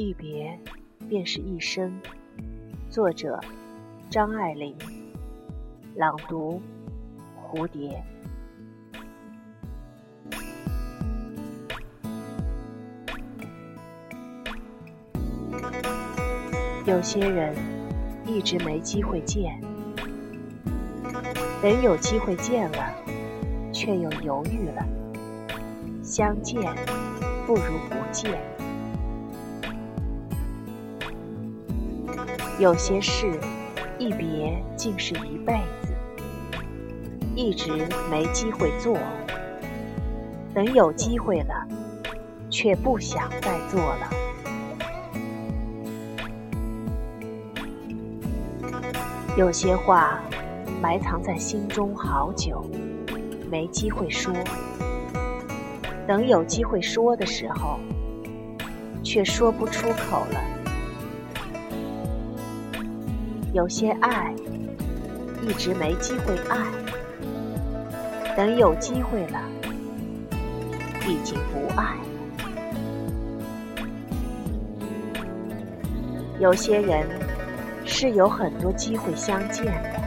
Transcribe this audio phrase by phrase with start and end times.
[0.00, 0.58] 一别
[1.10, 2.00] 便是一生。
[2.88, 3.38] 作者：
[4.08, 4.74] 张爱玲。
[5.94, 6.62] 朗读：
[7.38, 8.02] 蝴蝶。
[16.86, 17.54] 有些人
[18.26, 19.60] 一直没机会见，
[21.60, 22.94] 等有机会见了，
[23.70, 24.82] 却又犹豫了。
[26.02, 26.74] 相见
[27.46, 28.40] 不如不见。
[32.60, 33.40] 有些事
[33.98, 35.94] 一别竟是一辈子，
[37.34, 37.72] 一直
[38.10, 38.98] 没机会做，
[40.52, 41.66] 等有机会了，
[42.50, 44.10] 却不想再做了。
[49.38, 50.20] 有些话
[50.82, 52.62] 埋藏在心中好久，
[53.50, 54.34] 没机会说。
[56.06, 57.80] 等有机会说的时候，
[59.02, 60.59] 却说不出口了。
[63.52, 64.32] 有些爱
[65.42, 66.58] 一直没机会爱，
[68.36, 69.40] 等有机会了，
[71.06, 72.00] 已经不爱了。
[76.38, 77.06] 有些人
[77.84, 80.00] 是有很多机会相见的，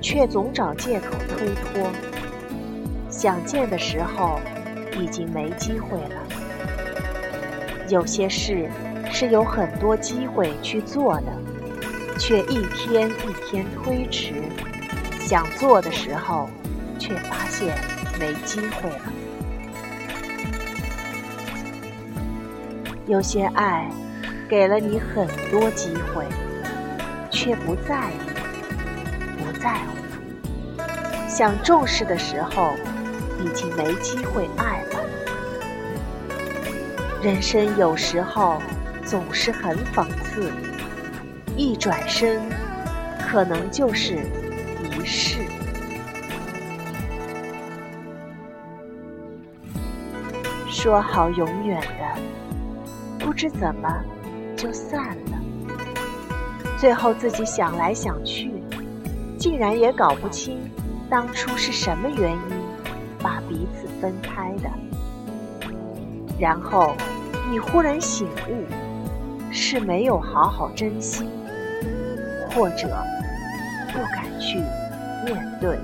[0.00, 1.90] 却总找借口推脱，
[3.10, 4.40] 想见的时候。
[4.96, 6.22] 已经没机会了。
[7.88, 8.70] 有些事
[9.10, 11.32] 是有很多机会去做的，
[12.18, 14.34] 却一天一天推迟。
[15.20, 16.48] 想做的时候，
[16.98, 17.76] 却发现
[18.18, 19.12] 没机会了。
[23.06, 23.88] 有些爱
[24.48, 26.24] 给了你很多机会，
[27.30, 28.18] 却不在意，
[29.38, 30.78] 不在乎。
[31.28, 32.74] 想重视的时候。
[33.44, 35.00] 已经没机会爱了。
[37.22, 38.62] 人生有时候
[39.04, 40.50] 总是很讽刺，
[41.56, 42.40] 一转身，
[43.18, 44.18] 可能就是
[44.82, 45.38] 一世。
[50.68, 53.88] 说好永远的，不知怎么
[54.56, 55.38] 就散了。
[56.78, 58.50] 最后自己想来想去，
[59.38, 60.58] 竟然也搞不清
[61.08, 62.64] 当初是什么原因。
[63.22, 64.70] 把彼此分开的，
[66.38, 66.94] 然后
[67.50, 68.66] 你忽然醒悟，
[69.50, 71.26] 是没有好好珍惜，
[72.54, 72.86] 或者
[73.92, 74.58] 不敢去
[75.24, 75.76] 面对。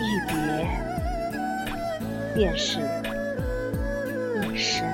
[0.00, 0.34] 一别
[2.34, 2.80] 便是
[4.40, 4.87] 一生